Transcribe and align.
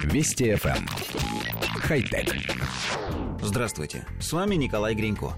Вести 0.00 0.52
FM. 0.52 0.76
Эм. 0.76 0.86
Хай-тек. 1.80 2.34
Здравствуйте, 3.40 4.06
с 4.20 4.32
вами 4.32 4.54
Николай 4.54 4.94
Гринько 4.94 5.34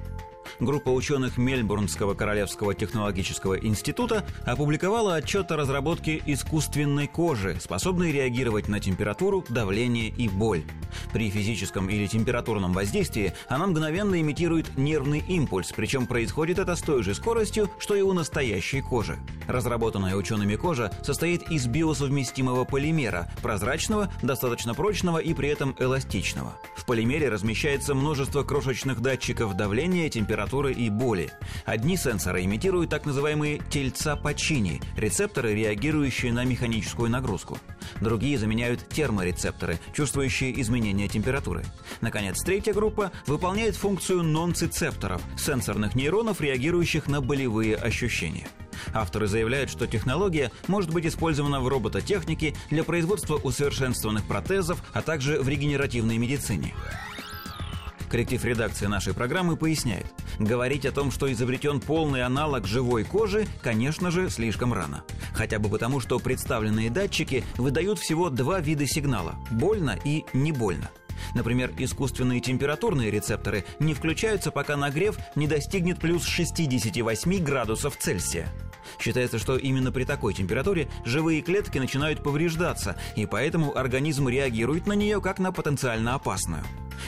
группа 0.60 0.90
ученых 0.90 1.38
Мельбурнского 1.38 2.14
Королевского 2.14 2.74
технологического 2.74 3.58
института 3.58 4.24
опубликовала 4.44 5.16
отчет 5.16 5.50
о 5.52 5.56
разработке 5.56 6.22
искусственной 6.26 7.06
кожи, 7.06 7.56
способной 7.60 8.12
реагировать 8.12 8.68
на 8.68 8.80
температуру, 8.80 9.44
давление 9.48 10.08
и 10.08 10.28
боль. 10.28 10.64
При 11.12 11.30
физическом 11.30 11.88
или 11.88 12.06
температурном 12.06 12.72
воздействии 12.72 13.32
она 13.48 13.66
мгновенно 13.66 14.20
имитирует 14.20 14.76
нервный 14.76 15.20
импульс, 15.26 15.72
причем 15.74 16.06
происходит 16.06 16.58
это 16.58 16.76
с 16.76 16.82
той 16.82 17.02
же 17.02 17.14
скоростью, 17.14 17.70
что 17.78 17.94
и 17.94 18.02
у 18.02 18.12
настоящей 18.12 18.80
кожи. 18.80 19.18
Разработанная 19.46 20.16
учеными 20.16 20.56
кожа 20.56 20.90
состоит 21.02 21.50
из 21.50 21.66
биосовместимого 21.66 22.64
полимера, 22.64 23.28
прозрачного, 23.42 24.10
достаточно 24.22 24.74
прочного 24.74 25.18
и 25.18 25.34
при 25.34 25.48
этом 25.48 25.74
эластичного. 25.78 26.54
В 26.76 26.86
полимере 26.86 27.28
размещается 27.28 27.94
множество 27.94 28.42
крошечных 28.42 29.00
датчиков 29.00 29.54
давления, 29.54 30.08
температуры 30.08 30.72
и 30.72 30.90
боли. 30.90 31.30
Одни 31.64 31.96
сенсоры 31.96 32.44
имитируют 32.44 32.90
так 32.90 33.06
называемые 33.06 33.60
тельца 33.70 34.16
Пачини, 34.16 34.80
рецепторы, 34.96 35.54
реагирующие 35.54 36.32
на 36.32 36.44
механическую 36.44 37.10
нагрузку. 37.10 37.58
Другие 38.00 38.38
заменяют 38.38 38.88
терморецепторы, 38.88 39.78
чувствующие 39.92 40.60
изменения 40.60 41.08
температуры. 41.08 41.64
Наконец, 42.00 42.42
третья 42.42 42.72
группа 42.72 43.12
выполняет 43.26 43.76
функцию 43.76 44.22
нонцицепторов, 44.22 45.22
сенсорных 45.36 45.94
нейронов, 45.94 46.40
реагирующих 46.40 47.06
на 47.06 47.20
болевые 47.20 47.76
ощущения. 47.76 48.46
Авторы 48.94 49.26
заявляют, 49.26 49.70
что 49.70 49.86
технология 49.86 50.52
может 50.68 50.92
быть 50.92 51.04
использована 51.04 51.60
в 51.60 51.68
робототехнике 51.68 52.54
для 52.70 52.84
производства 52.84 53.34
усовершенствованных 53.34 54.24
протезов, 54.24 54.82
а 54.94 55.02
также 55.02 55.40
в 55.40 55.48
регенеративной 55.48 56.16
медицине. 56.16 56.74
Коллектив 58.08 58.44
редакции 58.44 58.86
нашей 58.86 59.12
программы 59.12 59.56
поясняет, 59.56 60.06
говорить 60.38 60.86
о 60.86 60.92
том, 60.92 61.10
что 61.10 61.30
изобретен 61.32 61.80
полный 61.80 62.22
аналог 62.22 62.64
живой 62.64 63.02
кожи, 63.02 63.48
конечно 63.60 64.12
же, 64.12 64.30
слишком 64.30 64.72
рано. 64.72 65.02
Хотя 65.32 65.58
бы 65.58 65.68
потому, 65.68 65.98
что 65.98 66.20
представленные 66.20 66.90
датчики 66.90 67.42
выдают 67.56 67.98
всего 67.98 68.30
два 68.30 68.60
вида 68.60 68.86
сигнала– 68.86 69.34
больно 69.50 69.98
и 70.04 70.24
не 70.32 70.52
больно– 70.52 70.90
Например, 71.34 71.72
искусственные 71.78 72.40
температурные 72.40 73.10
рецепторы 73.10 73.64
не 73.80 73.94
включаются, 73.94 74.50
пока 74.50 74.76
нагрев 74.76 75.18
не 75.34 75.48
достигнет 75.48 75.98
плюс 75.98 76.24
68 76.24 77.42
градусов 77.42 77.96
Цельсия. 77.96 78.48
Считается, 78.98 79.38
что 79.38 79.56
именно 79.56 79.92
при 79.92 80.04
такой 80.04 80.34
температуре 80.34 80.88
живые 81.04 81.42
клетки 81.42 81.78
начинают 81.78 82.22
повреждаться, 82.22 82.96
и 83.16 83.26
поэтому 83.26 83.76
организм 83.76 84.28
реагирует 84.28 84.86
на 84.86 84.92
нее 84.92 85.20
как 85.20 85.38
на 85.38 85.52
потенциально 85.52 86.14
опасную. 86.14 86.64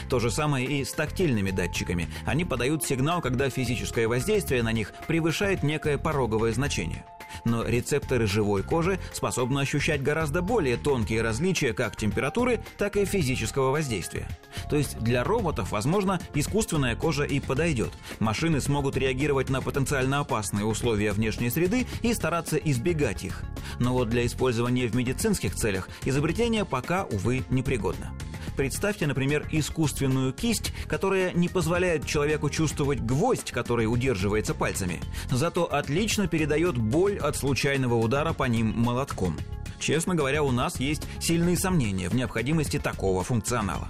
То 0.09 0.19
же 0.19 0.31
самое 0.31 0.65
и 0.65 0.83
с 0.83 0.91
тактильными 0.93 1.51
датчиками. 1.51 2.07
Они 2.25 2.45
подают 2.45 2.83
сигнал, 2.83 3.21
когда 3.21 3.49
физическое 3.49 4.07
воздействие 4.07 4.63
на 4.63 4.71
них 4.71 4.93
превышает 5.07 5.63
некое 5.63 5.97
пороговое 5.97 6.53
значение– 6.53 7.05
но 7.45 7.63
рецепторы 7.63 8.27
живой 8.27 8.63
кожи 8.63 8.99
способны 9.13 9.59
ощущать 9.59 10.01
гораздо 10.01 10.41
более 10.41 10.77
тонкие 10.77 11.21
различия 11.21 11.73
как 11.73 11.95
температуры, 11.95 12.59
так 12.77 12.97
и 12.97 13.05
физического 13.05 13.71
воздействия. 13.71 14.27
То 14.69 14.75
есть 14.75 14.99
для 14.99 15.23
роботов, 15.23 15.71
возможно, 15.71 16.19
искусственная 16.33 16.95
кожа 16.95 17.23
и 17.23 17.39
подойдет. 17.39 17.91
Машины 18.19 18.61
смогут 18.61 18.97
реагировать 18.97 19.49
на 19.49 19.61
потенциально 19.61 20.19
опасные 20.19 20.65
условия 20.65 21.11
внешней 21.11 21.49
среды 21.49 21.87
и 22.01 22.13
стараться 22.13 22.57
избегать 22.57 23.23
их. 23.23 23.43
Но 23.79 23.93
вот 23.93 24.09
для 24.09 24.25
использования 24.25 24.87
в 24.87 24.95
медицинских 24.95 25.55
целях 25.55 25.89
изобретение 26.05 26.65
пока, 26.65 27.05
увы, 27.05 27.43
непригодно. 27.49 28.11
Представьте, 28.57 29.05
например, 29.05 29.47
искусственную 29.51 30.33
кисть, 30.33 30.73
которая 30.87 31.31
не 31.31 31.47
позволяет 31.47 32.07
человеку 32.07 32.49
чувствовать 32.49 32.99
гвоздь, 32.99 33.51
который 33.51 33.85
удерживается 33.85 34.55
пальцами, 34.55 34.99
зато 35.29 35.65
отлично 35.65 36.27
передает 36.27 36.75
боль 36.75 37.19
от 37.19 37.37
случайного 37.37 37.93
удара 37.93 38.33
по 38.33 38.45
ним 38.45 38.73
молотком. 38.75 39.37
Честно 39.79 40.15
говоря, 40.15 40.41
у 40.41 40.51
нас 40.51 40.79
есть 40.79 41.03
сильные 41.19 41.55
сомнения 41.55 42.09
в 42.09 42.15
необходимости 42.15 42.79
такого 42.79 43.23
функционала. 43.23 43.89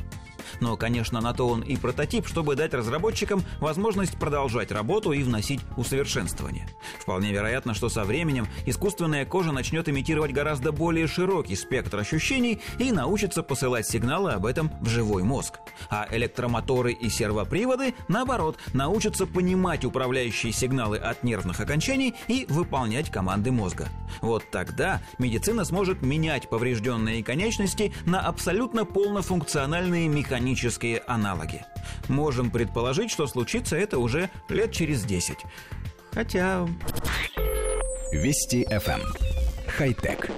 Но, 0.60 0.78
конечно, 0.78 1.22
на 1.22 1.34
то 1.34 1.48
он 1.48 1.62
и 1.62 1.76
прототип, 1.76 2.28
чтобы 2.28 2.56
дать 2.56 2.74
разработчикам 2.74 3.44
возможность 3.60 4.18
продолжать 4.18 4.72
работу 4.72 5.12
и 5.12 5.24
вносить 5.24 5.62
усовершенствование. 5.76 6.68
Вполне 7.00 7.32
вероятно, 7.32 7.74
что 7.74 7.90
со 7.90 8.04
временем 8.04 8.48
искусственная 8.66 9.26
кожа 9.26 9.52
начнет 9.52 9.90
имитировать 9.90 10.32
гораздо 10.32 10.72
более 10.72 11.08
широкий 11.08 11.56
спектр 11.56 12.00
ощущений 12.00 12.62
и 12.80 12.92
научится 12.92 13.44
посылать 13.44 13.88
сигналы 13.88 14.32
об 14.32 14.46
этом 14.46 14.72
в 14.82 14.90
живой 14.90 15.24
мозг. 15.24 15.60
А 15.90 16.08
электромоторы 16.12 16.94
и 16.94 17.10
сервоприводы, 17.10 17.94
наоборот, 18.08 18.58
научатся 18.74 19.26
понимать 19.26 19.86
управляющие 19.86 20.52
сигналы 20.52 20.98
от 20.98 21.24
нервных 21.24 21.60
окончаний 21.60 22.16
и 22.28 22.46
выполнять 22.50 23.12
команды 23.12 23.52
мозга. 23.52 23.90
Вот 24.22 24.50
тогда 24.52 25.02
медицина 25.18 25.66
сможет 25.66 26.02
менять 26.02 26.50
поврежденные 26.50 27.24
конечности 27.24 27.94
на 28.06 28.22
абсолютно 28.22 28.86
полнофункциональные 28.86 30.08
механизмы 30.08 30.37
механические 30.38 31.02
аналоги. 31.08 31.66
Можем 32.10 32.52
предположить, 32.52 33.10
что 33.10 33.26
случится 33.26 33.76
это 33.76 33.98
уже 33.98 34.30
лет 34.50 34.72
через 34.72 35.04
10. 35.04 35.38
Хотя... 36.12 36.68
Вести 38.12 38.64
FM. 38.70 39.02
Эм. 39.02 39.14
Хай-тек. 39.68 40.30